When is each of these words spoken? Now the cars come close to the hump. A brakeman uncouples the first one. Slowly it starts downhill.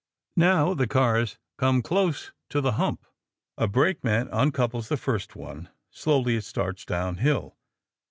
Now 0.37 0.73
the 0.73 0.87
cars 0.87 1.37
come 1.59 1.83
close 1.83 2.31
to 2.49 2.59
the 2.59 2.71
hump. 2.71 3.05
A 3.55 3.67
brakeman 3.67 4.29
uncouples 4.29 4.87
the 4.89 4.97
first 4.97 5.35
one. 5.35 5.69
Slowly 5.91 6.35
it 6.37 6.43
starts 6.43 6.85
downhill. 6.85 7.55